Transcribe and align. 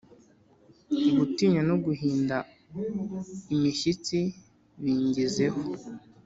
Gutinya 1.17 1.61
no 1.69 1.75
guhinda 1.85 2.35
imishyitsi 3.53 4.19
bingezeho 4.81 5.61